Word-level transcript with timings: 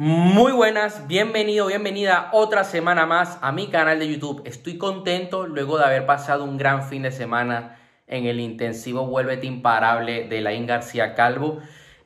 Muy 0.00 0.52
buenas, 0.52 1.08
bienvenido, 1.08 1.66
bienvenida 1.66 2.30
otra 2.32 2.62
semana 2.62 3.04
más 3.04 3.36
a 3.42 3.50
mi 3.50 3.66
canal 3.66 3.98
de 3.98 4.08
YouTube. 4.08 4.42
Estoy 4.44 4.78
contento 4.78 5.48
luego 5.48 5.76
de 5.76 5.86
haber 5.86 6.06
pasado 6.06 6.44
un 6.44 6.56
gran 6.56 6.84
fin 6.84 7.02
de 7.02 7.10
semana 7.10 7.80
en 8.06 8.26
el 8.26 8.38
intensivo 8.38 9.08
Vuélvete 9.08 9.48
Imparable 9.48 10.28
de 10.28 10.40
Laín 10.40 10.66
García 10.68 11.16
Calvo. 11.16 11.58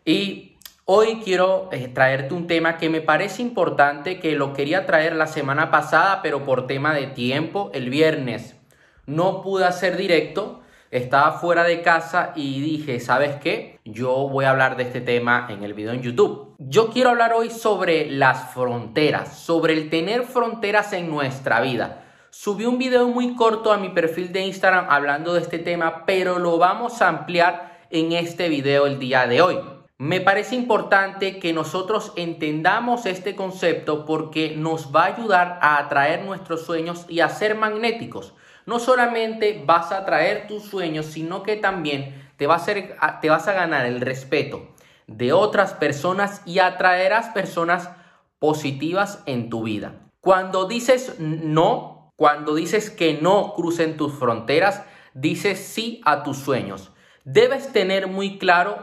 Y 0.07 0.57
hoy 0.87 1.21
quiero 1.23 1.69
eh, 1.71 1.87
traerte 1.89 2.33
un 2.33 2.47
tema 2.47 2.79
que 2.79 2.89
me 2.89 3.03
parece 3.03 3.43
importante, 3.43 4.19
que 4.21 4.37
lo 4.37 4.55
quería 4.55 4.87
traer 4.87 5.15
la 5.15 5.27
semana 5.27 5.71
pasada, 5.71 6.23
pero 6.23 6.47
por 6.47 6.67
tema 6.67 6.95
de 6.95 7.09
tiempo, 7.09 7.71
el 7.75 7.91
viernes 7.91 8.57
no 9.05 9.43
pude 9.43 9.67
hacer 9.67 9.99
directo 9.99 10.62
estaba 10.93 11.33
fuera 11.33 11.65
de 11.65 11.81
casa 11.81 12.33
y 12.37 12.61
dije, 12.61 13.01
¿sabes 13.01 13.37
qué? 13.37 13.81
Yo 13.85 14.29
voy 14.29 14.45
a 14.45 14.51
hablar 14.51 14.77
de 14.77 14.85
este 14.85 15.01
tema 15.01 15.49
en 15.49 15.65
el 15.65 15.73
video 15.73 15.93
en 15.93 16.03
YouTube. 16.03 16.55
Yo 16.59 16.91
quiero 16.91 17.09
hablar 17.09 17.33
hoy 17.33 17.49
sobre 17.49 18.11
las 18.11 18.53
fronteras, 18.53 19.39
sobre 19.39 19.73
el 19.73 19.89
tener 19.89 20.25
fronteras 20.25 20.93
en 20.93 21.11
nuestra 21.11 21.63
vida. 21.63 22.05
Subí 22.29 22.67
un 22.67 22.79
video 22.79 23.09
muy 23.09 23.35
corto 23.35 23.73
a 23.73 23.79
mi 23.79 23.89
perfil 23.89 24.33
de 24.33 24.45
Instagram 24.45 24.87
hablando 24.91 25.33
de 25.33 25.41
este 25.41 25.59
tema, 25.59 26.05
pero 26.05 26.39
lo 26.39 26.59
vamos 26.59 27.01
a 27.01 27.09
ampliar 27.09 27.81
en 27.89 28.13
este 28.13 28.51
video 28.51 28.87
el 28.87 28.99
día 28.99 29.27
de 29.27 29.41
hoy. 29.41 29.82
Me 30.03 30.21
parece 30.21 30.57
importante 30.57 31.39
que 31.39 31.53
nosotros 31.53 32.13
entendamos 32.17 33.07
este 33.07 33.37
concepto 33.37 34.05
porque 34.05 34.55
nos 34.57 34.93
va 34.93 35.05
a 35.05 35.15
ayudar 35.15 35.59
a 35.63 35.79
atraer 35.79 36.25
nuestros 36.25 36.63
sueños 36.63 37.07
y 37.09 37.21
a 37.21 37.29
ser 37.29 37.55
magnéticos 37.55 38.35
no 38.67 38.79
solamente 38.79 39.63
vas 39.65 39.93
a 39.93 39.99
atraer 39.99 40.47
tus 40.47 40.65
sueños, 40.65 41.07
sino 41.07 41.43
que 41.43 41.57
también 41.57 42.31
te, 42.37 42.47
a 42.47 43.21
te 43.21 43.31
vas 43.31 43.49
a 43.49 43.53
ganar 43.53 43.87
el 43.87 44.01
respeto 44.01 44.69
de 45.07 45.33
otras 45.33 45.75
personas 45.75 46.43
y 46.47 46.59
atraerás 46.61 47.29
personas 47.31 47.91
positivas 48.39 49.23
en 49.27 49.51
tu 49.51 49.65
vida. 49.65 49.95
Cuando 50.21 50.67
dices 50.67 51.17
no, 51.19 52.13
cuando 52.17 52.55
dices 52.55 52.91
que 52.91 53.19
no 53.21 53.55
crucen 53.55 53.97
tus 53.97 54.13
fronteras, 54.13 54.83
dices 55.15 55.59
sí 55.59 56.01
a 56.05 56.23
tus 56.23 56.39
sueños. 56.39 56.93
Debes 57.25 57.73
tener 57.73 58.09
muy 58.09 58.39
claro 58.39 58.79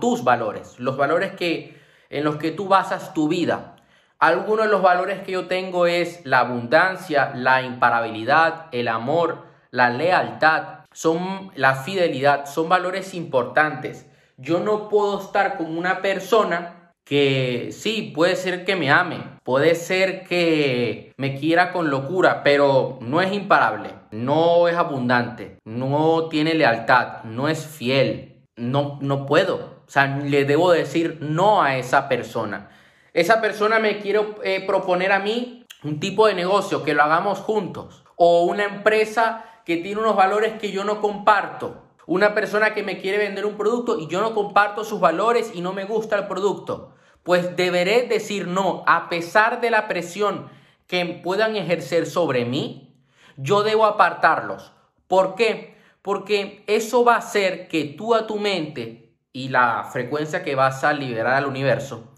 tus 0.00 0.24
valores, 0.24 0.78
los 0.78 0.96
valores 0.96 1.32
que, 1.34 1.78
en 2.08 2.24
los 2.24 2.36
que 2.36 2.52
tú 2.52 2.68
basas 2.68 3.12
tu 3.12 3.28
vida. 3.28 3.76
Algunos 4.18 4.64
de 4.64 4.72
los 4.72 4.80
valores 4.80 5.20
que 5.22 5.32
yo 5.32 5.46
tengo 5.46 5.86
es 5.86 6.24
la 6.24 6.40
abundancia, 6.40 7.32
la 7.34 7.60
imparabilidad, 7.60 8.68
el 8.72 8.88
amor, 8.88 9.44
la 9.70 9.90
lealtad, 9.90 10.84
son 10.92 11.50
la 11.54 11.74
fidelidad, 11.74 12.46
son 12.46 12.70
valores 12.70 13.12
importantes. 13.12 14.06
Yo 14.38 14.60
no 14.60 14.88
puedo 14.88 15.20
estar 15.20 15.58
con 15.58 15.76
una 15.76 16.00
persona 16.00 16.83
que 17.04 17.68
sí, 17.72 18.12
puede 18.14 18.34
ser 18.34 18.64
que 18.64 18.76
me 18.76 18.90
ame, 18.90 19.22
puede 19.42 19.74
ser 19.74 20.24
que 20.24 21.12
me 21.18 21.38
quiera 21.38 21.70
con 21.70 21.90
locura, 21.90 22.42
pero 22.42 22.98
no 23.02 23.20
es 23.20 23.32
imparable, 23.32 23.90
no 24.10 24.68
es 24.68 24.76
abundante, 24.76 25.58
no 25.64 26.28
tiene 26.30 26.54
lealtad, 26.54 27.24
no 27.24 27.48
es 27.48 27.66
fiel, 27.66 28.46
no, 28.56 28.98
no 29.02 29.26
puedo. 29.26 29.82
O 29.86 29.90
sea, 29.90 30.06
le 30.06 30.46
debo 30.46 30.72
decir 30.72 31.18
no 31.20 31.62
a 31.62 31.76
esa 31.76 32.08
persona. 32.08 32.70
Esa 33.12 33.40
persona 33.42 33.78
me 33.78 33.98
quiere 33.98 34.20
eh, 34.42 34.64
proponer 34.66 35.12
a 35.12 35.18
mí 35.18 35.66
un 35.84 36.00
tipo 36.00 36.26
de 36.26 36.34
negocio 36.34 36.82
que 36.82 36.94
lo 36.94 37.02
hagamos 37.02 37.38
juntos. 37.38 38.02
O 38.16 38.44
una 38.44 38.64
empresa 38.64 39.44
que 39.66 39.76
tiene 39.76 40.00
unos 40.00 40.16
valores 40.16 40.54
que 40.54 40.72
yo 40.72 40.84
no 40.84 41.00
comparto. 41.00 41.82
Una 42.06 42.34
persona 42.34 42.74
que 42.74 42.82
me 42.82 42.98
quiere 42.98 43.18
vender 43.18 43.44
un 43.44 43.56
producto 43.56 43.98
y 43.98 44.08
yo 44.08 44.20
no 44.20 44.34
comparto 44.34 44.84
sus 44.84 45.00
valores 45.00 45.52
y 45.54 45.60
no 45.60 45.72
me 45.72 45.84
gusta 45.84 46.16
el 46.16 46.26
producto. 46.26 46.93
Pues 47.24 47.56
deberé 47.56 48.06
decir 48.06 48.46
no, 48.46 48.84
a 48.86 49.08
pesar 49.08 49.60
de 49.60 49.70
la 49.70 49.88
presión 49.88 50.48
que 50.86 51.04
puedan 51.04 51.56
ejercer 51.56 52.06
sobre 52.06 52.44
mí, 52.44 52.94
yo 53.36 53.64
debo 53.64 53.86
apartarlos. 53.86 54.72
¿Por 55.08 55.34
qué? 55.34 55.76
Porque 56.02 56.62
eso 56.68 57.04
va 57.04 57.16
a 57.16 57.18
hacer 57.18 57.66
que 57.66 57.84
tú 57.84 58.14
a 58.14 58.26
tu 58.26 58.38
mente 58.38 59.16
y 59.32 59.48
la 59.48 59.88
frecuencia 59.92 60.44
que 60.44 60.54
vas 60.54 60.84
a 60.84 60.92
liberar 60.92 61.34
al 61.34 61.46
universo 61.46 62.14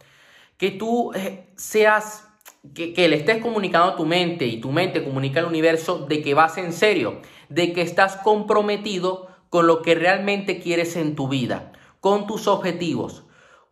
que 0.57 0.71
tú 0.71 1.13
eh, 1.15 1.49
seas, 1.57 2.29
que, 2.75 2.93
que, 2.93 3.09
le 3.09 3.17
estés 3.17 3.43
comunicando 3.43 3.93
a 3.93 3.97
tu 3.97 4.07
mente 4.07 4.47
y 4.47 4.61
tu 4.61 4.73
mente 4.73 5.05
comunica 5.05 5.41
al 5.41 5.47
universo 5.47 6.07
de 6.07 6.23
que 6.23 6.35
vas 6.35 6.59
en 6.59 6.73
serio, 6.73 7.21
de 7.49 7.73
que 7.73 7.83
estás 7.83 8.17
comprometido 8.17 9.29
con 9.51 9.67
lo 9.67 9.83
que 9.83 9.95
realmente 9.95 10.61
quieres 10.61 10.97
en 10.97 11.15
tu 11.15 11.29
vida, 11.29 11.73
con 12.01 12.27
tus 12.27 12.49
objetivos, 12.49 13.25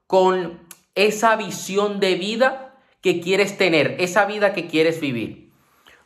con 0.06 0.63
esa 0.94 1.36
visión 1.36 2.00
de 2.00 2.14
vida 2.14 2.76
que 3.00 3.20
quieres 3.20 3.58
tener, 3.58 3.96
esa 3.98 4.24
vida 4.24 4.52
que 4.52 4.66
quieres 4.66 5.00
vivir. 5.00 5.52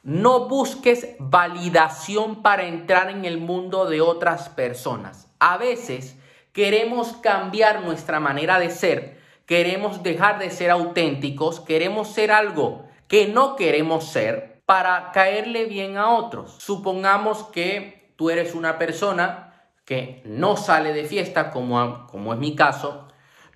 No 0.02 0.48
busques 0.48 1.16
validación 1.18 2.42
para 2.42 2.66
entrar 2.66 3.10
en 3.10 3.24
el 3.24 3.38
mundo 3.38 3.86
de 3.86 4.00
otras 4.00 4.48
personas. 4.48 5.28
A 5.38 5.58
veces 5.58 6.16
queremos 6.52 7.12
cambiar 7.14 7.84
nuestra 7.84 8.20
manera 8.20 8.58
de 8.58 8.70
ser 8.70 9.18
queremos 9.48 10.02
dejar 10.02 10.38
de 10.38 10.50
ser 10.50 10.70
auténticos, 10.70 11.58
queremos 11.60 12.08
ser 12.08 12.30
algo 12.30 12.84
que 13.08 13.28
no 13.28 13.56
queremos 13.56 14.04
ser 14.04 14.62
para 14.66 15.10
caerle 15.12 15.64
bien 15.64 15.96
a 15.96 16.10
otros. 16.10 16.56
Supongamos 16.58 17.44
que 17.44 18.12
tú 18.16 18.28
eres 18.28 18.54
una 18.54 18.76
persona 18.76 19.54
que 19.86 20.20
no 20.26 20.58
sale 20.58 20.92
de 20.92 21.04
fiesta, 21.04 21.50
como, 21.50 22.06
como 22.08 22.34
es 22.34 22.38
mi 22.38 22.54
caso, 22.54 23.07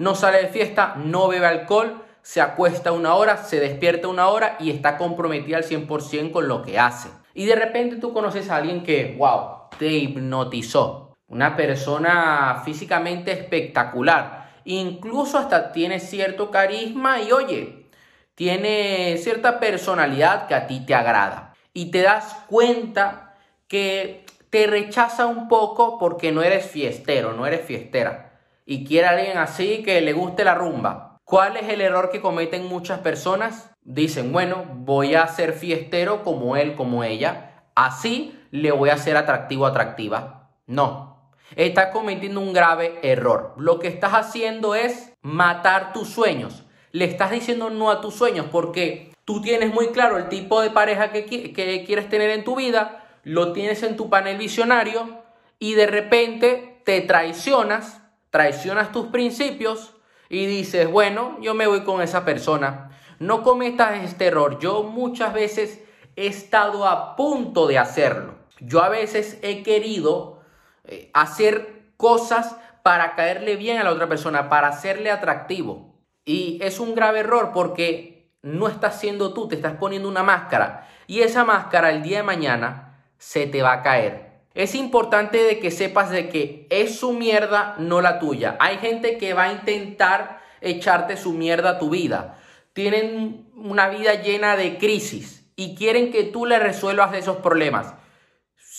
no 0.02 0.16
sale 0.16 0.42
de 0.42 0.48
fiesta, 0.48 0.96
no 0.96 1.28
bebe 1.28 1.46
alcohol, 1.46 2.02
se 2.22 2.40
acuesta 2.40 2.90
una 2.90 3.14
hora, 3.14 3.36
se 3.36 3.60
despierta 3.60 4.08
una 4.08 4.28
hora 4.28 4.56
y 4.58 4.70
está 4.70 4.98
comprometida 4.98 5.58
al 5.58 5.64
100% 5.64 6.32
con 6.32 6.48
lo 6.48 6.62
que 6.62 6.76
hace. 6.76 7.08
Y 7.34 7.46
de 7.46 7.54
repente 7.54 7.96
tú 7.96 8.12
conoces 8.12 8.50
a 8.50 8.56
alguien 8.56 8.82
que, 8.82 9.14
wow, 9.16 9.68
te 9.78 9.86
hipnotizó. 9.86 11.14
Una 11.28 11.54
persona 11.54 12.62
físicamente 12.64 13.30
espectacular 13.30 14.50
incluso 14.64 15.38
hasta 15.38 15.70
tiene 15.70 16.00
cierto 16.00 16.50
carisma 16.50 17.20
y 17.20 17.30
oye, 17.30 17.88
tiene 18.34 19.16
cierta 19.19 19.60
personalidad 19.60 20.48
que 20.48 20.54
a 20.56 20.66
ti 20.66 20.84
te 20.84 20.96
agrada. 20.96 21.54
Y 21.72 21.92
te 21.92 22.02
das 22.02 22.44
cuenta 22.48 23.34
que 23.69 24.26
te 24.50 24.66
rechaza 24.66 25.26
un 25.26 25.46
poco 25.46 25.96
porque 25.98 26.32
no 26.32 26.42
eres 26.42 26.66
fiestero, 26.66 27.34
no 27.34 27.46
eres 27.46 27.62
fiestera. 27.62 28.31
Y 28.64 28.84
quiere 28.84 29.08
alguien 29.08 29.38
así 29.38 29.82
que 29.82 30.00
le 30.00 30.12
guste 30.12 30.44
la 30.44 30.54
rumba. 30.54 31.18
¿Cuál 31.24 31.56
es 31.56 31.68
el 31.68 31.80
error 31.80 32.10
que 32.10 32.20
cometen 32.20 32.66
muchas 32.66 33.00
personas? 33.00 33.70
Dicen, 33.82 34.32
bueno, 34.32 34.64
voy 34.74 35.14
a 35.14 35.26
ser 35.28 35.54
fiestero 35.54 36.22
como 36.22 36.56
él, 36.56 36.74
como 36.74 37.04
ella. 37.04 37.64
Así 37.74 38.38
le 38.50 38.70
voy 38.70 38.90
a 38.90 38.98
ser 38.98 39.16
atractivo, 39.16 39.66
atractiva. 39.66 40.50
No, 40.66 41.30
estás 41.56 41.86
cometiendo 41.88 42.40
un 42.40 42.52
grave 42.52 42.98
error. 43.02 43.54
Lo 43.56 43.78
que 43.78 43.88
estás 43.88 44.12
haciendo 44.12 44.74
es 44.74 45.14
matar 45.22 45.92
tus 45.92 46.08
sueños. 46.08 46.64
Le 46.92 47.06
estás 47.06 47.30
diciendo 47.30 47.70
no 47.70 47.90
a 47.90 48.00
tus 48.00 48.14
sueños 48.14 48.46
porque 48.52 49.12
tú 49.24 49.40
tienes 49.40 49.72
muy 49.72 49.88
claro 49.88 50.18
el 50.18 50.28
tipo 50.28 50.60
de 50.60 50.70
pareja 50.70 51.12
que, 51.12 51.24
que 51.24 51.84
quieres 51.84 52.08
tener 52.08 52.30
en 52.30 52.44
tu 52.44 52.56
vida, 52.56 53.06
lo 53.22 53.52
tienes 53.52 53.82
en 53.82 53.96
tu 53.96 54.10
panel 54.10 54.36
visionario 54.36 55.22
y 55.58 55.74
de 55.74 55.86
repente 55.86 56.82
te 56.84 57.00
traicionas, 57.00 58.01
traicionas 58.32 58.93
tus 58.93 59.09
principios 59.09 59.94
y 60.31 60.47
dices, 60.47 60.91
bueno, 60.91 61.37
yo 61.43 61.54
me 61.54 61.66
voy 61.66 61.84
con 61.84 62.00
esa 62.00 62.25
persona. 62.25 62.98
No 63.19 63.43
cometas 63.43 64.03
este 64.03 64.26
error. 64.26 64.59
Yo 64.59 64.82
muchas 64.82 65.34
veces 65.34 65.84
he 66.16 66.26
estado 66.26 66.88
a 66.88 67.15
punto 67.15 67.66
de 67.66 67.78
hacerlo. 67.78 68.37
Yo 68.59 68.82
a 68.82 68.88
veces 68.88 69.38
he 69.43 69.62
querido 69.62 70.41
eh, 70.84 71.10
hacer 71.12 71.93
cosas 71.98 72.56
para 72.82 73.15
caerle 73.15 73.56
bien 73.56 73.78
a 73.78 73.84
la 73.84 73.93
otra 73.93 74.09
persona, 74.09 74.49
para 74.49 74.69
hacerle 74.69 75.10
atractivo. 75.10 76.00
Y 76.25 76.59
es 76.62 76.81
un 76.81 76.94
grave 76.94 77.20
error 77.20 77.50
porque 77.53 78.32
no 78.41 78.67
estás 78.67 78.99
siendo 78.99 79.35
tú, 79.35 79.46
te 79.46 79.56
estás 79.56 79.75
poniendo 79.75 80.08
una 80.08 80.23
máscara. 80.23 80.88
Y 81.06 81.20
esa 81.20 81.44
máscara 81.44 81.90
el 81.90 82.02
día 82.02 82.19
de 82.19 82.23
mañana 82.25 83.05
se 83.19 83.46
te 83.46 83.61
va 83.61 83.75
a 83.75 83.82
caer. 83.82 84.31
Es 84.54 84.75
importante 84.75 85.43
de 85.43 85.58
que 85.58 85.70
sepas 85.70 86.10
de 86.10 86.28
que 86.28 86.66
es 86.70 86.99
su 86.99 87.12
mierda, 87.12 87.76
no 87.78 88.00
la 88.00 88.19
tuya. 88.19 88.56
Hay 88.60 88.78
gente 88.78 89.19
que 89.19 89.34
va 89.34 89.44
a 89.44 89.52
intentar 89.52 90.40
echarte 90.60 91.16
su 91.16 91.32
mierda 91.32 91.70
a 91.70 91.78
tu 91.78 91.90
vida. 91.90 92.38
Tienen 92.72 93.50
una 93.54 93.88
vida 93.88 94.14
llena 94.14 94.56
de 94.56 94.78
crisis 94.78 95.50
y 95.56 95.75
quieren 95.75 96.10
que 96.10 96.25
tú 96.25 96.46
le 96.46 96.58
resuelvas 96.58 97.14
esos 97.14 97.38
problemas 97.38 97.94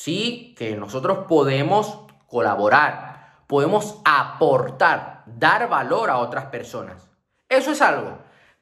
sí 0.04 0.54
que 0.58 0.76
nosotros 0.76 1.28
podemos 1.30 2.00
colaborar, 2.28 3.44
podemos 3.48 4.02
aportar, 4.04 5.24
dar 5.28 5.70
valor 5.70 6.10
a 6.10 6.18
otras 6.18 6.46
personas. 6.48 7.10
Eso 7.48 7.72
es 7.72 7.82
algo. 7.82 8.18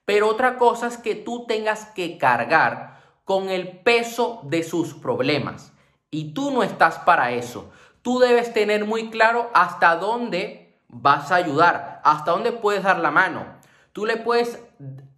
Pero 0.06 0.28
otra 0.28 0.58
cosa 0.58 0.86
es 0.88 0.98
que 0.98 1.16
tú 1.16 1.48
tengas 1.48 1.86
que 1.86 2.20
cargar 2.20 3.00
con 3.24 3.50
el 3.50 3.80
peso 3.80 4.42
de 4.44 4.62
sus 4.62 4.94
problemas. 4.94 5.74
Y 6.12 6.34
tú 6.34 6.52
no 6.52 6.62
estás 6.62 7.00
para 7.00 7.32
eso. 7.32 7.72
Tú 8.02 8.20
debes 8.20 8.54
tener 8.54 8.86
muy 8.86 9.10
claro 9.10 9.50
hasta 9.54 9.96
dónde 9.96 10.78
vas 10.90 11.32
a 11.32 11.36
ayudar, 11.36 12.02
hasta 12.04 12.32
dónde 12.32 12.52
puedes 12.52 12.84
dar 12.84 13.00
la 13.00 13.12
mano. 13.12 13.46
Tú 13.94 14.06
le 14.06 14.18
puedes 14.18 14.62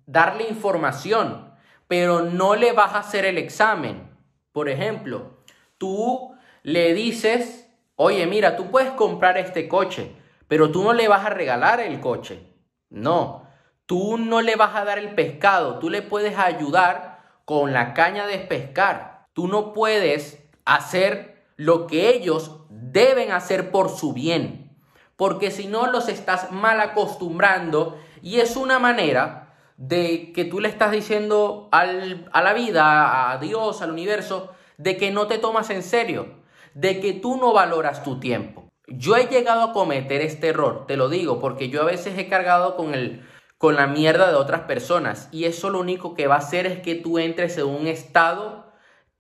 darle 0.06 0.48
información, 0.48 1.51
pero 1.88 2.22
no 2.22 2.56
le 2.56 2.74
vas 2.74 2.94
a 2.94 3.00
hacer 3.00 3.25
el 3.25 3.40
examen. 3.40 4.16
Por 4.51 4.69
ejemplo, 4.69 5.40
tú 5.80 6.36
le 6.62 6.94
dices, 6.94 7.68
oye, 7.95 8.28
mira, 8.28 8.56
tú 8.56 8.69
puedes 8.69 8.92
comprar 8.92 9.38
este 9.38 9.68
coche, 9.68 10.16
pero 10.48 10.72
tú 10.72 10.84
no 10.84 10.94
le 10.94 11.07
vas 11.07 11.25
a 11.25 11.31
regalar 11.31 11.80
el 11.80 12.00
coche. 12.00 12.48
No, 12.90 13.48
tú 13.88 14.19
no 14.19 14.42
le 14.42 14.56
vas 14.56 14.75
a 14.75 14.86
dar 14.86 15.00
el 15.00 15.16
pescado, 15.16 15.80
tú 15.80 15.90
le 15.90 16.04
puedes 16.04 16.38
ayudar 16.38 17.19
con 17.45 17.74
la 17.74 17.94
caña 17.95 18.28
de 18.28 18.38
pescar. 18.38 19.28
Tú 19.34 19.48
no 19.48 19.74
puedes 19.74 20.43
hacer 20.65 21.44
lo 21.56 21.88
que 21.88 22.10
ellos 22.10 22.60
deben 22.69 23.31
hacer 23.31 23.71
por 23.71 23.89
su 23.89 24.13
bien, 24.13 24.77
porque 25.15 25.51
si 25.51 25.68
no 25.68 25.92
los 25.92 26.10
estás 26.10 26.51
mal 26.51 26.80
acostumbrando 26.80 27.98
y 28.21 28.39
es 28.39 28.56
una 28.56 28.80
manera 28.80 29.56
de 29.77 30.31
que 30.33 30.45
tú 30.45 30.60
le 30.60 30.69
estás 30.69 30.92
diciendo 30.92 31.69
a 31.71 31.86
la 31.86 32.54
vida, 32.54 33.31
a 33.31 33.38
Dios, 33.38 33.81
al 33.81 33.92
universo, 33.92 34.51
de 34.77 34.98
que 34.98 35.12
no 35.12 35.27
te 35.27 35.38
tomas 35.38 35.69
en 35.69 35.83
serio, 35.83 36.42
de 36.74 37.00
que 37.00 37.13
tú 37.13 37.38
no 37.38 37.54
valoras 37.54 38.04
tu 38.04 38.19
tiempo. 38.19 38.71
Yo 38.88 39.16
he 39.16 39.27
llegado 39.27 39.62
a 39.62 39.74
cometer 39.74 40.21
este 40.21 40.50
error, 40.50 40.86
te 40.88 40.98
lo 40.98 41.09
digo, 41.09 41.39
porque 41.39 41.69
yo 41.69 41.81
a 41.81 41.86
veces 41.86 42.18
he 42.18 42.27
cargado 42.27 42.75
con 42.75 42.94
el 42.94 43.24
con 43.63 43.77
la 43.77 43.88
mierda 43.88 44.27
de 44.27 44.36
otras 44.36 44.63
personas 44.63 45.30
y 45.31 45.45
eso 45.45 45.69
lo 45.69 45.80
único 45.80 46.16
que 46.16 46.27
va 46.27 46.36
a 46.36 46.39
hacer 46.39 46.66
es 46.66 46.81
que 46.81 46.95
tú 46.95 47.18
entres 47.18 47.57
en 47.57 47.68
un 47.68 47.88
estado 47.88 48.62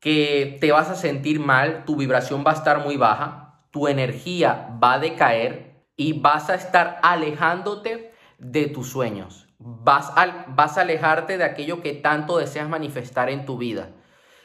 que 0.03 0.57
te 0.59 0.73
vas 0.73 0.89
a 0.89 0.95
sentir 0.95 1.39
mal, 1.39 1.85
tu 1.85 1.95
vibración 1.95 2.43
va 2.45 2.51
a 2.51 2.55
estar 2.55 2.83
muy 2.83 2.97
baja, 2.97 3.61
tu 3.71 3.87
energía 3.87 4.67
va 4.83 4.95
a 4.95 4.99
decaer 4.99 5.85
y 5.95 6.11
vas 6.11 6.49
a 6.49 6.55
estar 6.55 6.99
alejándote 7.01 8.11
de 8.37 8.67
tus 8.67 8.89
sueños. 8.89 9.47
Vas 9.59 10.11
a, 10.17 10.43
vas 10.49 10.77
a 10.77 10.81
alejarte 10.81 11.37
de 11.37 11.45
aquello 11.45 11.81
que 11.81 11.93
tanto 11.93 12.37
deseas 12.37 12.67
manifestar 12.67 13.29
en 13.29 13.45
tu 13.45 13.57
vida. 13.57 13.91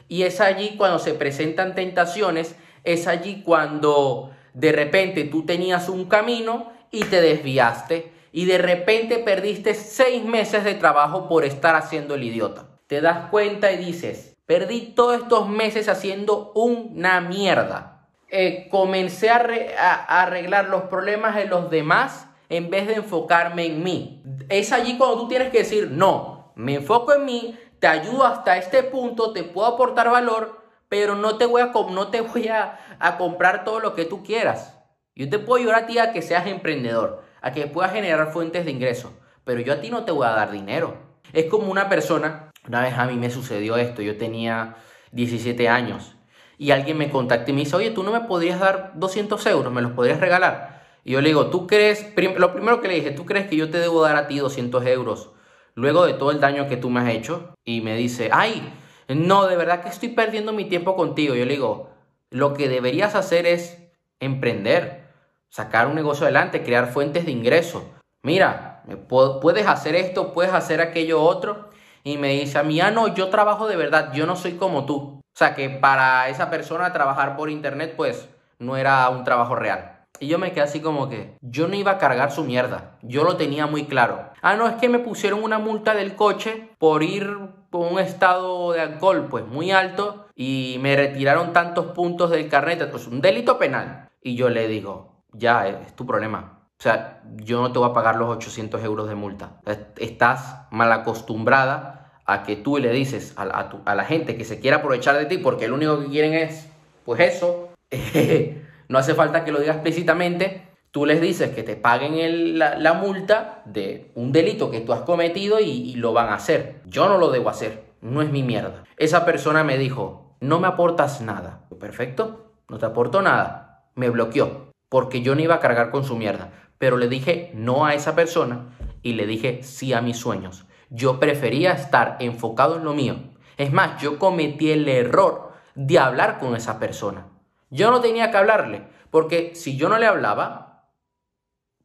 Y 0.06 0.22
es 0.22 0.40
allí 0.40 0.76
cuando 0.76 1.00
se 1.00 1.14
presentan 1.14 1.74
tentaciones, 1.74 2.54
es 2.84 3.08
allí 3.08 3.42
cuando 3.42 4.30
de 4.54 4.70
repente 4.70 5.24
tú 5.24 5.44
tenías 5.44 5.88
un 5.88 6.04
camino 6.04 6.72
y 6.92 7.02
te 7.02 7.20
desviaste 7.20 8.12
y 8.30 8.44
de 8.44 8.58
repente 8.58 9.18
perdiste 9.18 9.74
seis 9.74 10.24
meses 10.24 10.62
de 10.62 10.74
trabajo 10.74 11.26
por 11.28 11.44
estar 11.44 11.74
haciendo 11.74 12.14
el 12.14 12.22
idiota. 12.22 12.78
Te 12.86 13.00
das 13.00 13.28
cuenta 13.30 13.72
y 13.72 13.84
dices, 13.84 14.27
perdí 14.48 14.94
todos 14.96 15.20
estos 15.20 15.46
meses 15.46 15.90
haciendo 15.90 16.52
una 16.54 17.20
mierda. 17.20 18.06
Eh, 18.30 18.68
comencé 18.70 19.28
a, 19.28 20.22
arreglar 20.22 20.70
los 20.70 20.84
problemas 20.84 21.36
de 21.36 21.44
los 21.44 21.68
demás 21.68 22.26
en 22.48 22.70
vez 22.70 22.86
de 22.86 22.94
enfocarme 22.94 23.66
en 23.66 23.82
mí. 23.84 24.22
Es 24.48 24.72
allí 24.72 24.96
cuando 24.96 25.18
tú 25.18 25.28
tienes 25.28 25.50
que 25.50 25.58
decir, 25.58 25.90
no, 25.90 26.50
me 26.54 26.76
enfoco 26.76 27.12
en 27.12 27.26
mí, 27.26 27.58
te 27.78 27.88
ayudo 27.88 28.24
hasta 28.24 28.56
este 28.56 28.82
punto, 28.82 29.34
te 29.34 29.44
puedo 29.44 29.66
aportar 29.66 30.10
valor, 30.10 30.62
pero 30.88 31.14
no 31.14 31.36
te 31.36 31.44
voy 31.44 31.60
a, 31.60 31.66
no 31.90 32.08
te 32.08 32.22
voy 32.22 32.48
a, 32.48 32.78
comprar 33.18 33.64
todo 33.64 33.80
lo 33.80 33.94
que 33.94 34.06
tú 34.06 34.24
quieras. 34.24 34.78
Yo 35.14 35.28
te 35.28 35.38
puedo 35.38 35.60
ayudar 35.60 35.82
a 35.82 35.86
ti 35.86 35.98
a 35.98 36.10
que 36.10 36.22
seas 36.22 36.46
emprendedor, 36.46 37.22
a 37.42 37.52
que 37.52 37.66
puedas 37.66 37.92
generar 37.92 38.32
fuentes 38.32 38.64
de 38.64 38.70
ingreso, 38.70 39.12
pero 39.44 39.60
yo 39.60 39.74
a 39.74 39.80
ti 39.82 39.90
no 39.90 40.06
te 40.06 40.12
voy 40.12 40.26
a 40.26 40.30
dar 40.30 40.50
dinero. 40.50 40.96
Es 41.34 41.44
como 41.50 41.70
una 41.70 41.90
persona, 41.90 42.47
una 42.68 42.82
vez 42.82 42.94
a 42.96 43.06
mí 43.06 43.16
me 43.16 43.30
sucedió 43.30 43.76
esto, 43.76 44.02
yo 44.02 44.16
tenía 44.16 44.76
17 45.12 45.68
años 45.68 46.14
y 46.58 46.72
alguien 46.72 46.98
me 46.98 47.10
contactó 47.10 47.50
y 47.50 47.54
me 47.54 47.60
dice, 47.60 47.76
oye, 47.76 47.90
tú 47.90 48.02
no 48.02 48.12
me 48.12 48.20
podrías 48.20 48.60
dar 48.60 48.92
200 48.96 49.46
euros, 49.46 49.72
me 49.72 49.80
los 49.80 49.92
podrías 49.92 50.20
regalar. 50.20 50.82
Y 51.04 51.12
yo 51.12 51.20
le 51.20 51.28
digo, 51.28 51.46
¿tú 51.46 51.66
crees? 51.66 52.12
lo 52.36 52.52
primero 52.52 52.80
que 52.80 52.88
le 52.88 52.94
dije, 52.94 53.12
¿tú 53.12 53.24
crees 53.24 53.46
que 53.46 53.56
yo 53.56 53.70
te 53.70 53.78
debo 53.78 54.02
dar 54.02 54.16
a 54.16 54.26
ti 54.26 54.38
200 54.38 54.84
euros 54.86 55.30
luego 55.74 56.04
de 56.04 56.14
todo 56.14 56.32
el 56.32 56.40
daño 56.40 56.68
que 56.68 56.76
tú 56.76 56.90
me 56.90 57.00
has 57.00 57.08
hecho? 57.10 57.54
Y 57.64 57.80
me 57.80 57.96
dice, 57.96 58.30
ay, 58.32 58.72
no, 59.08 59.46
de 59.46 59.56
verdad 59.56 59.82
que 59.82 59.88
estoy 59.88 60.10
perdiendo 60.10 60.52
mi 60.52 60.66
tiempo 60.66 60.96
contigo. 60.96 61.34
Yo 61.34 61.46
le 61.46 61.52
digo, 61.52 61.90
lo 62.30 62.52
que 62.52 62.68
deberías 62.68 63.14
hacer 63.14 63.46
es 63.46 63.78
emprender, 64.20 65.08
sacar 65.48 65.86
un 65.86 65.94
negocio 65.94 66.24
adelante, 66.24 66.62
crear 66.62 66.92
fuentes 66.92 67.24
de 67.24 67.30
ingreso. 67.30 67.88
Mira, 68.22 68.82
puedes 69.08 69.66
hacer 69.66 69.94
esto, 69.94 70.34
puedes 70.34 70.52
hacer 70.52 70.80
aquello 70.80 71.22
otro. 71.22 71.67
Y 72.04 72.16
me 72.18 72.28
dice 72.28 72.58
a 72.58 72.62
mí, 72.62 72.80
ah, 72.80 72.90
no, 72.90 73.14
yo 73.14 73.28
trabajo 73.28 73.66
de 73.68 73.76
verdad, 73.76 74.12
yo 74.12 74.26
no 74.26 74.36
soy 74.36 74.54
como 74.54 74.86
tú. 74.86 75.20
O 75.20 75.38
sea 75.38 75.54
que 75.54 75.70
para 75.70 76.28
esa 76.28 76.50
persona 76.50 76.92
trabajar 76.92 77.36
por 77.36 77.50
internet, 77.50 77.94
pues 77.96 78.28
no 78.58 78.76
era 78.76 79.08
un 79.08 79.24
trabajo 79.24 79.54
real. 79.54 79.98
Y 80.20 80.26
yo 80.26 80.38
me 80.38 80.52
quedé 80.52 80.62
así 80.62 80.80
como 80.80 81.08
que 81.08 81.36
yo 81.40 81.68
no 81.68 81.76
iba 81.76 81.92
a 81.92 81.98
cargar 81.98 82.32
su 82.32 82.44
mierda. 82.44 82.96
Yo 83.02 83.22
lo 83.24 83.36
tenía 83.36 83.66
muy 83.66 83.84
claro. 83.84 84.30
Ah, 84.42 84.56
no, 84.56 84.66
es 84.66 84.74
que 84.76 84.88
me 84.88 84.98
pusieron 84.98 85.44
una 85.44 85.58
multa 85.58 85.94
del 85.94 86.16
coche 86.16 86.70
por 86.78 87.02
ir 87.02 87.36
con 87.70 87.92
un 87.92 87.98
estado 88.00 88.72
de 88.72 88.80
alcohol 88.80 89.28
pues 89.30 89.46
muy 89.46 89.70
alto 89.70 90.26
y 90.34 90.78
me 90.80 90.96
retiraron 90.96 91.52
tantos 91.52 91.86
puntos 91.92 92.30
del 92.30 92.48
carnet, 92.48 92.90
pues 92.90 93.06
un 93.06 93.20
delito 93.20 93.58
penal. 93.58 94.08
Y 94.22 94.34
yo 94.34 94.48
le 94.48 94.66
digo, 94.66 95.22
ya, 95.32 95.68
es 95.68 95.94
tu 95.94 96.04
problema. 96.06 96.57
O 96.78 96.82
sea, 96.82 97.22
yo 97.36 97.60
no 97.60 97.72
te 97.72 97.78
voy 97.80 97.90
a 97.90 97.92
pagar 97.92 98.16
los 98.16 98.28
800 98.28 98.84
euros 98.84 99.08
de 99.08 99.16
multa. 99.16 99.60
Estás 99.96 100.62
mal 100.70 100.92
acostumbrada 100.92 102.12
a 102.24 102.44
que 102.44 102.54
tú 102.54 102.78
le 102.78 102.92
dices 102.92 103.34
a, 103.36 103.42
a, 103.42 103.70
a 103.84 103.94
la 103.96 104.04
gente 104.04 104.36
que 104.36 104.44
se 104.44 104.60
quiera 104.60 104.76
aprovechar 104.76 105.16
de 105.16 105.26
ti 105.26 105.38
porque 105.38 105.66
lo 105.66 105.74
único 105.74 105.98
que 105.98 106.06
quieren 106.06 106.34
es, 106.34 106.68
pues 107.04 107.20
eso. 107.20 107.70
No 108.88 108.98
hace 108.98 109.14
falta 109.14 109.44
que 109.44 109.52
lo 109.52 109.60
digas 109.60 109.76
explícitamente. 109.76 110.62
Tú 110.90 111.04
les 111.04 111.20
dices 111.20 111.50
que 111.54 111.62
te 111.62 111.76
paguen 111.76 112.58
la, 112.58 112.92
multa 112.94 113.60
de 113.66 114.10
un 114.14 114.32
delito 114.32 114.70
que 114.70 114.80
tú 114.80 114.94
has 114.94 115.02
cometido 115.02 115.60
y, 115.60 115.94
lo 115.96 116.14
van 116.14 116.28
a 116.28 116.34
hacer. 116.34 116.80
Yo 116.86 117.06
no 117.06 117.18
lo 117.18 117.30
debo 117.30 117.50
hacer. 117.50 117.84
No 118.00 118.22
es 118.22 118.30
mi 118.30 118.42
mierda. 118.42 118.84
Esa 118.96 119.26
persona 119.26 119.62
me 119.62 119.76
dijo, 119.76 120.34
no 120.40 120.58
me 120.58 120.68
aportas 120.68 121.20
nada. 121.20 121.66
Perfecto, 121.78 122.54
no 122.68 122.78
te 122.78 122.86
aporto 122.86 123.20
nada. 123.20 123.90
Me 123.94 124.08
bloqueó 124.08 124.68
porque 124.88 125.20
yo 125.20 125.34
no 125.34 125.42
iba 125.42 125.56
a 125.56 125.60
cargar 125.60 125.90
con 125.90 126.04
su 126.04 126.16
mierda. 126.16 126.50
Pero 126.78 126.96
le 126.96 127.08
dije 127.08 127.50
no 127.54 127.86
a 127.86 127.94
esa 127.94 128.14
persona 128.14 128.76
y 129.02 129.14
le 129.14 129.26
dije 129.26 129.62
sí 129.62 129.92
a 129.92 130.00
mis 130.00 130.16
sueños. 130.16 130.66
Yo 130.90 131.20
prefería 131.20 131.72
estar 131.72 132.16
enfocado 132.20 132.76
en 132.76 132.84
lo 132.84 132.94
mío. 132.94 133.16
Es 133.56 133.72
más, 133.72 134.00
yo 134.00 134.18
cometí 134.18 134.70
el 134.70 134.88
error 134.88 135.52
de 135.74 135.98
hablar 135.98 136.38
con 136.38 136.56
esa 136.56 136.78
persona. 136.78 137.26
Yo 137.70 137.90
no 137.90 138.00
tenía 138.00 138.30
que 138.30 138.36
hablarle, 138.36 138.82
porque 139.10 139.54
si 139.54 139.76
yo 139.76 139.88
no 139.88 139.98
le 139.98 140.06
hablaba, 140.06 140.88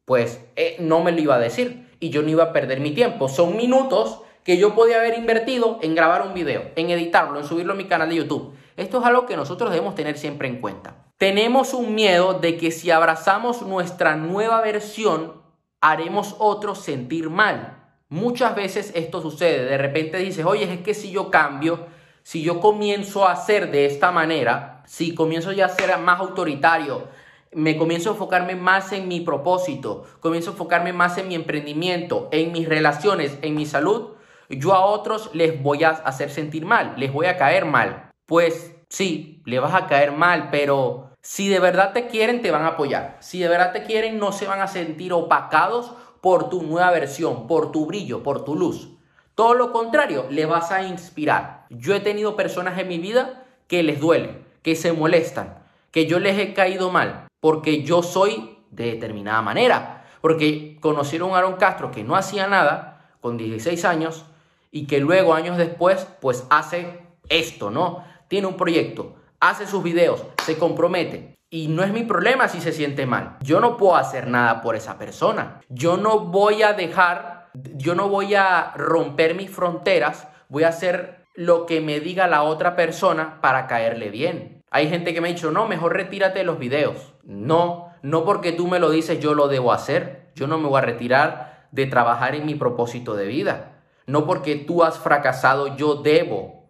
pues 0.04 0.44
eh, 0.56 0.76
no 0.80 1.02
me 1.02 1.12
lo 1.12 1.20
iba 1.20 1.34
a 1.34 1.40
decir 1.40 1.90
y 2.00 2.10
yo 2.10 2.22
no 2.22 2.28
iba 2.28 2.44
a 2.44 2.52
perder 2.52 2.80
mi 2.80 2.92
tiempo. 2.92 3.28
Son 3.28 3.56
minutos 3.56 4.20
que 4.44 4.58
yo 4.58 4.74
podía 4.74 4.98
haber 4.98 5.18
invertido 5.18 5.78
en 5.82 5.94
grabar 5.94 6.26
un 6.26 6.34
video, 6.34 6.70
en 6.76 6.90
editarlo, 6.90 7.38
en 7.38 7.46
subirlo 7.46 7.72
a 7.72 7.76
mi 7.76 7.86
canal 7.86 8.08
de 8.10 8.16
YouTube. 8.16 8.54
Esto 8.76 9.00
es 9.00 9.04
algo 9.04 9.26
que 9.26 9.36
nosotros 9.36 9.70
debemos 9.70 9.94
tener 9.94 10.18
siempre 10.18 10.48
en 10.48 10.60
cuenta. 10.60 11.03
Tenemos 11.16 11.74
un 11.74 11.94
miedo 11.94 12.34
de 12.34 12.56
que 12.56 12.72
si 12.72 12.90
abrazamos 12.90 13.62
nuestra 13.62 14.16
nueva 14.16 14.60
versión, 14.60 15.40
haremos 15.80 16.34
otros 16.38 16.80
sentir 16.80 17.30
mal. 17.30 17.84
Muchas 18.08 18.56
veces 18.56 18.90
esto 18.94 19.22
sucede. 19.22 19.64
De 19.64 19.78
repente 19.78 20.18
dices, 20.18 20.44
oye, 20.44 20.64
es 20.72 20.80
que 20.80 20.92
si 20.92 21.12
yo 21.12 21.30
cambio, 21.30 21.86
si 22.22 22.42
yo 22.42 22.60
comienzo 22.60 23.26
a 23.28 23.32
hacer 23.32 23.70
de 23.70 23.86
esta 23.86 24.10
manera, 24.10 24.82
si 24.86 25.14
comienzo 25.14 25.52
ya 25.52 25.66
a 25.66 25.68
ser 25.68 25.96
más 25.98 26.18
autoritario, 26.18 27.06
me 27.52 27.76
comienzo 27.76 28.10
a 28.10 28.12
enfocarme 28.14 28.56
más 28.56 28.92
en 28.92 29.06
mi 29.06 29.20
propósito, 29.20 30.04
comienzo 30.20 30.50
a 30.50 30.52
enfocarme 30.54 30.92
más 30.92 31.16
en 31.18 31.28
mi 31.28 31.36
emprendimiento, 31.36 32.28
en 32.32 32.50
mis 32.50 32.68
relaciones, 32.68 33.38
en 33.42 33.54
mi 33.54 33.66
salud, 33.66 34.14
yo 34.48 34.74
a 34.74 34.84
otros 34.84 35.30
les 35.32 35.62
voy 35.62 35.84
a 35.84 35.90
hacer 35.90 36.30
sentir 36.30 36.66
mal, 36.66 36.94
les 36.96 37.12
voy 37.12 37.26
a 37.26 37.36
caer 37.36 37.64
mal. 37.64 38.10
Pues 38.26 38.74
sí, 38.94 39.42
le 39.44 39.58
vas 39.58 39.74
a 39.74 39.86
caer 39.86 40.12
mal, 40.12 40.50
pero 40.50 41.10
si 41.20 41.48
de 41.48 41.58
verdad 41.58 41.92
te 41.92 42.06
quieren, 42.06 42.42
te 42.42 42.52
van 42.52 42.62
a 42.62 42.68
apoyar. 42.68 43.16
Si 43.20 43.40
de 43.40 43.48
verdad 43.48 43.72
te 43.72 43.82
quieren, 43.82 44.18
no 44.18 44.30
se 44.30 44.46
van 44.46 44.60
a 44.60 44.68
sentir 44.68 45.12
opacados 45.12 45.92
por 46.20 46.48
tu 46.48 46.62
nueva 46.62 46.92
versión, 46.92 47.46
por 47.48 47.72
tu 47.72 47.86
brillo, 47.86 48.22
por 48.22 48.44
tu 48.44 48.54
luz. 48.54 48.90
Todo 49.34 49.54
lo 49.54 49.72
contrario, 49.72 50.26
le 50.30 50.46
vas 50.46 50.70
a 50.70 50.84
inspirar. 50.84 51.66
Yo 51.70 51.94
he 51.94 52.00
tenido 52.00 52.36
personas 52.36 52.78
en 52.78 52.86
mi 52.86 52.98
vida 52.98 53.44
que 53.66 53.82
les 53.82 53.98
duele, 53.98 54.44
que 54.62 54.76
se 54.76 54.92
molestan, 54.92 55.58
que 55.90 56.06
yo 56.06 56.20
les 56.20 56.38
he 56.38 56.54
caído 56.54 56.90
mal, 56.90 57.26
porque 57.40 57.82
yo 57.82 58.02
soy 58.02 58.58
de 58.70 58.92
determinada 58.92 59.42
manera. 59.42 60.04
Porque 60.20 60.78
conocieron 60.80 61.32
a 61.32 61.38
Aaron 61.38 61.56
Castro 61.56 61.90
que 61.90 62.04
no 62.04 62.14
hacía 62.14 62.46
nada 62.46 63.10
con 63.20 63.36
16 63.36 63.84
años 63.84 64.24
y 64.70 64.86
que 64.86 65.00
luego, 65.00 65.34
años 65.34 65.58
después, 65.58 66.06
pues 66.20 66.46
hace 66.48 67.00
esto, 67.28 67.70
¿no? 67.70 68.04
Tiene 68.34 68.48
un 68.48 68.56
proyecto, 68.56 69.14
hace 69.38 69.64
sus 69.64 69.84
videos, 69.84 70.24
se 70.42 70.58
compromete. 70.58 71.36
Y 71.50 71.68
no 71.68 71.84
es 71.84 71.92
mi 71.92 72.02
problema 72.02 72.48
si 72.48 72.60
se 72.60 72.72
siente 72.72 73.06
mal. 73.06 73.36
Yo 73.42 73.60
no 73.60 73.76
puedo 73.76 73.94
hacer 73.94 74.26
nada 74.26 74.60
por 74.60 74.74
esa 74.74 74.98
persona. 74.98 75.60
Yo 75.68 75.96
no 75.96 76.18
voy 76.18 76.64
a 76.64 76.72
dejar 76.72 77.52
yo 77.76 77.94
no 77.94 78.08
voy 78.08 78.34
a 78.34 78.72
romper 78.74 79.36
mis 79.36 79.52
fronteras, 79.52 80.26
voy 80.48 80.64
a 80.64 80.70
hacer 80.70 81.26
lo 81.36 81.64
que 81.64 81.80
me 81.80 82.00
diga 82.00 82.26
la 82.26 82.42
otra 82.42 82.74
persona 82.74 83.40
para 83.40 83.68
caerle 83.68 84.10
bien. 84.10 84.64
Hay 84.68 84.88
gente 84.88 85.14
que 85.14 85.20
me 85.20 85.28
ha 85.28 85.32
dicho, 85.32 85.52
no, 85.52 85.68
mejor 85.68 85.92
retírate 85.92 86.40
de 86.40 86.44
los 86.44 86.58
videos. 86.58 87.14
No, 87.22 87.92
no 88.02 88.24
porque 88.24 88.50
tú 88.50 88.66
me 88.66 88.80
lo 88.80 88.90
dices 88.90 89.20
yo 89.20 89.34
lo 89.34 89.46
debo 89.46 89.72
hacer. 89.72 90.32
Yo 90.34 90.48
no 90.48 90.58
me 90.58 90.66
voy 90.66 90.78
a 90.78 90.86
retirar 90.86 91.68
de 91.70 91.86
trabajar 91.86 92.34
en 92.34 92.46
mi 92.46 92.56
propósito 92.56 93.14
de 93.14 93.26
vida. 93.26 93.82
No 94.08 94.26
porque 94.26 94.56
tú 94.56 94.82
has 94.82 94.98
fracasado, 94.98 95.76
yo 95.76 95.94
debo 95.94 96.63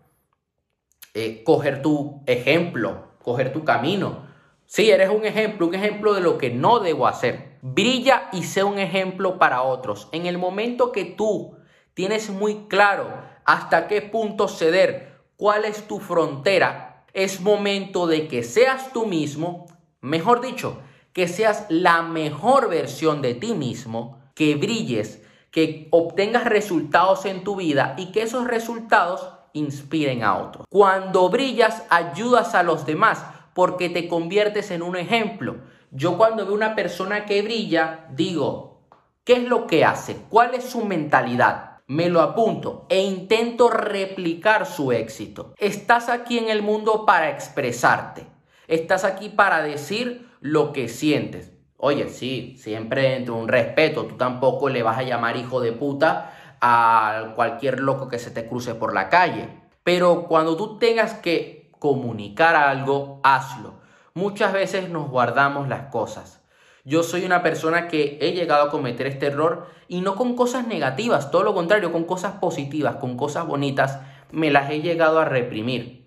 eh, 1.14 1.42
coger 1.44 1.80
tu 1.80 2.22
ejemplo, 2.26 3.08
coger 3.22 3.52
tu 3.52 3.64
camino. 3.64 4.26
Sí, 4.66 4.90
eres 4.90 5.10
un 5.10 5.24
ejemplo, 5.24 5.66
un 5.66 5.74
ejemplo 5.74 6.12
de 6.12 6.20
lo 6.20 6.38
que 6.38 6.50
no 6.50 6.80
debo 6.80 7.06
hacer. 7.06 7.58
Brilla 7.62 8.28
y 8.32 8.42
sé 8.42 8.64
un 8.64 8.78
ejemplo 8.78 9.38
para 9.38 9.62
otros. 9.62 10.08
En 10.12 10.26
el 10.26 10.38
momento 10.38 10.92
que 10.92 11.04
tú 11.04 11.56
tienes 11.94 12.30
muy 12.30 12.66
claro 12.68 13.08
hasta 13.44 13.86
qué 13.88 14.02
punto 14.02 14.48
ceder, 14.48 15.20
cuál 15.36 15.64
es 15.64 15.86
tu 15.86 16.00
frontera, 16.00 17.04
es 17.12 17.40
momento 17.40 18.06
de 18.06 18.26
que 18.26 18.42
seas 18.42 18.92
tú 18.92 19.06
mismo, 19.06 19.66
mejor 20.00 20.40
dicho, 20.40 20.80
que 21.12 21.28
seas 21.28 21.66
la 21.68 22.02
mejor 22.02 22.68
versión 22.68 23.22
de 23.22 23.34
ti 23.34 23.54
mismo, 23.54 24.18
que 24.34 24.56
brilles, 24.56 25.22
que 25.52 25.86
obtengas 25.92 26.44
resultados 26.44 27.24
en 27.24 27.44
tu 27.44 27.54
vida 27.54 27.94
y 27.96 28.10
que 28.10 28.22
esos 28.22 28.48
resultados 28.48 29.33
inspiren 29.54 30.22
a 30.22 30.36
otros. 30.36 30.66
Cuando 30.68 31.30
brillas, 31.30 31.84
ayudas 31.88 32.54
a 32.54 32.62
los 32.62 32.84
demás 32.84 33.24
porque 33.54 33.88
te 33.88 34.06
conviertes 34.06 34.70
en 34.70 34.82
un 34.82 34.96
ejemplo. 34.96 35.56
Yo 35.90 36.18
cuando 36.18 36.44
veo 36.44 36.54
una 36.54 36.74
persona 36.74 37.24
que 37.24 37.40
brilla, 37.40 38.06
digo, 38.10 38.82
¿qué 39.24 39.34
es 39.34 39.44
lo 39.44 39.66
que 39.66 39.84
hace? 39.84 40.18
¿Cuál 40.28 40.54
es 40.54 40.64
su 40.64 40.84
mentalidad? 40.84 41.78
Me 41.86 42.08
lo 42.08 42.20
apunto 42.20 42.86
e 42.88 43.02
intento 43.02 43.68
replicar 43.70 44.66
su 44.66 44.90
éxito. 44.90 45.54
Estás 45.58 46.08
aquí 46.08 46.38
en 46.38 46.48
el 46.48 46.62
mundo 46.62 47.06
para 47.06 47.30
expresarte. 47.30 48.26
Estás 48.66 49.04
aquí 49.04 49.28
para 49.28 49.62
decir 49.62 50.28
lo 50.40 50.72
que 50.72 50.88
sientes. 50.88 51.52
Oye, 51.76 52.08
sí, 52.08 52.56
siempre 52.58 53.16
entre 53.16 53.32
un 53.32 53.46
respeto. 53.46 54.06
Tú 54.06 54.16
tampoco 54.16 54.70
le 54.70 54.82
vas 54.82 54.98
a 54.98 55.02
llamar 55.02 55.36
hijo 55.36 55.60
de 55.60 55.72
puta 55.72 56.32
a 56.66 57.34
cualquier 57.34 57.80
loco 57.80 58.08
que 58.08 58.18
se 58.18 58.30
te 58.30 58.48
cruce 58.48 58.74
por 58.74 58.94
la 58.94 59.10
calle. 59.10 59.50
Pero 59.82 60.24
cuando 60.24 60.56
tú 60.56 60.78
tengas 60.78 61.12
que 61.12 61.70
comunicar 61.78 62.56
algo, 62.56 63.20
hazlo. 63.22 63.74
Muchas 64.14 64.54
veces 64.54 64.88
nos 64.88 65.10
guardamos 65.10 65.68
las 65.68 65.90
cosas. 65.90 66.42
Yo 66.82 67.02
soy 67.02 67.26
una 67.26 67.42
persona 67.42 67.86
que 67.86 68.16
he 68.22 68.32
llegado 68.32 68.62
a 68.64 68.70
cometer 68.70 69.06
este 69.06 69.26
error 69.26 69.66
y 69.88 70.00
no 70.00 70.14
con 70.14 70.36
cosas 70.36 70.66
negativas, 70.66 71.30
todo 71.30 71.42
lo 71.42 71.52
contrario, 71.52 71.92
con 71.92 72.04
cosas 72.04 72.36
positivas, 72.36 72.96
con 72.96 73.18
cosas 73.18 73.46
bonitas, 73.46 73.98
me 74.32 74.50
las 74.50 74.70
he 74.70 74.80
llegado 74.80 75.18
a 75.18 75.26
reprimir. 75.26 76.06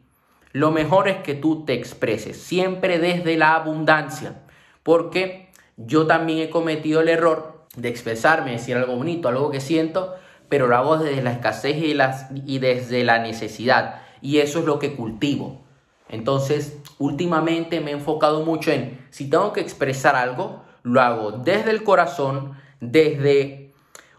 Lo 0.53 0.71
mejor 0.71 1.07
es 1.07 1.17
que 1.17 1.35
tú 1.35 1.65
te 1.65 1.73
expreses, 1.73 2.41
siempre 2.41 2.97
desde 2.97 3.37
la 3.37 3.53
abundancia, 3.53 4.41
porque 4.81 5.51
yo 5.75 6.07
también 6.07 6.39
he 6.39 6.49
cometido 6.49 7.01
el 7.01 7.09
error 7.09 7.65
de 7.75 7.89
expresarme, 7.89 8.53
decir 8.53 8.75
algo 8.75 8.95
bonito, 8.95 9.29
algo 9.29 9.51
que 9.51 9.61
siento, 9.61 10.15
pero 10.49 10.67
lo 10.67 10.75
hago 10.75 10.97
desde 10.97 11.21
la 11.21 11.31
escasez 11.31 11.77
y, 11.77 11.93
las, 11.93 12.27
y 12.45 12.59
desde 12.59 13.03
la 13.03 13.19
necesidad. 13.19 14.01
Y 14.21 14.37
eso 14.37 14.59
es 14.59 14.65
lo 14.65 14.79
que 14.79 14.95
cultivo. 14.95 15.61
Entonces, 16.09 16.77
últimamente 16.99 17.81
me 17.81 17.91
he 17.91 17.93
enfocado 17.93 18.45
mucho 18.45 18.71
en, 18.71 19.05
si 19.09 19.29
tengo 19.29 19.53
que 19.53 19.61
expresar 19.61 20.15
algo, 20.15 20.63
lo 20.83 21.01
hago 21.01 21.31
desde 21.31 21.71
el 21.71 21.83
corazón, 21.83 22.53
desde 22.79 23.73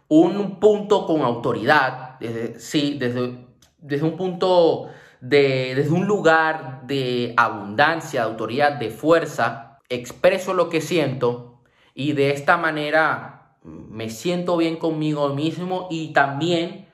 un 0.09 0.61
punto 0.61 1.07
con 1.07 1.23
autoridad, 1.23 2.19
desde, 2.21 2.61
sí, 2.61 2.97
desde, 2.99 3.39
desde 3.79 4.05
un 4.05 4.17
punto, 4.17 4.89
de, 5.21 5.75
desde 5.75 5.91
un 5.91 6.07
lugar 6.07 6.83
de 6.87 7.35
abundancia, 7.37 8.21
de 8.21 8.27
autoridad, 8.27 8.73
de 8.73 8.91
fuerza, 8.91 9.79
expreso 9.89 10.55
lo 10.55 10.69
que 10.69 10.81
siento 10.81 11.61
y 11.95 12.13
de 12.13 12.31
esta 12.31 12.57
manera 12.57 13.38
me 13.99 14.11
siento 14.11 14.57
bien 14.57 14.77
conmigo 14.77 15.29
mismo 15.31 15.89
y 15.91 16.13
también 16.13 16.89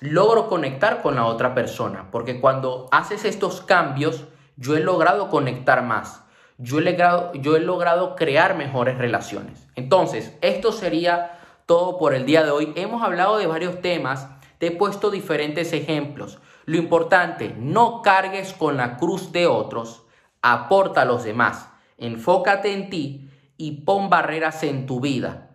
logro 0.00 0.48
conectar 0.48 1.02
con 1.02 1.16
la 1.16 1.26
otra 1.26 1.54
persona, 1.54 2.10
porque 2.10 2.40
cuando 2.40 2.88
haces 2.90 3.24
estos 3.24 3.60
cambios, 3.60 4.24
yo 4.56 4.76
he 4.76 4.80
logrado 4.80 5.28
conectar 5.28 5.82
más, 5.82 6.24
yo 6.56 6.78
he 6.78 6.82
logrado, 6.82 7.32
yo 7.34 7.56
he 7.56 7.60
logrado 7.60 8.16
crear 8.16 8.56
mejores 8.56 8.96
relaciones. 8.96 9.68
Entonces, 9.74 10.36
esto 10.40 10.72
sería 10.72 11.38
todo 11.66 11.98
por 11.98 12.14
el 12.14 12.24
día 12.24 12.42
de 12.42 12.50
hoy. 12.50 12.72
Hemos 12.76 13.02
hablado 13.02 13.36
de 13.36 13.46
varios 13.46 13.80
temas, 13.80 14.28
te 14.58 14.68
he 14.68 14.70
puesto 14.70 15.10
diferentes 15.10 15.72
ejemplos. 15.72 16.38
Lo 16.64 16.76
importante, 16.76 17.54
no 17.58 18.02
cargues 18.02 18.52
con 18.54 18.76
la 18.76 18.96
cruz 18.96 19.32
de 19.32 19.46
otros, 19.46 20.04
aporta 20.42 21.02
a 21.02 21.06
los 21.06 21.24
demás, 21.24 21.68
enfócate 21.98 22.72
en 22.72 22.88
ti 22.88 23.30
y 23.56 23.82
pon 23.82 24.08
barreras 24.08 24.62
en 24.62 24.86
tu 24.86 25.00
vida 25.00 25.49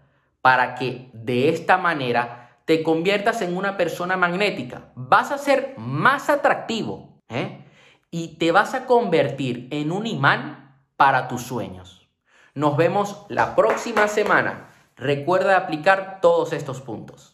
para 0.45 0.75
que 0.75 1.09
de 1.11 1.49
esta 1.49 1.75
manera 1.75 2.59
te 2.65 2.83
conviertas 2.83 3.41
en 3.41 3.57
una 3.57 3.77
persona 3.77 4.15
magnética. 4.15 4.91
Vas 4.93 5.31
a 5.31 5.39
ser 5.39 5.73
más 5.75 6.29
atractivo 6.29 7.19
¿eh? 7.29 7.65
y 8.11 8.37
te 8.37 8.51
vas 8.51 8.75
a 8.75 8.85
convertir 8.85 9.67
en 9.71 9.91
un 9.91 10.05
imán 10.05 10.77
para 10.97 11.27
tus 11.27 11.41
sueños. 11.41 12.07
Nos 12.53 12.77
vemos 12.77 13.25
la 13.27 13.55
próxima 13.55 14.07
semana. 14.07 14.69
Recuerda 14.95 15.57
aplicar 15.57 16.19
todos 16.21 16.53
estos 16.53 16.79
puntos. 16.79 17.33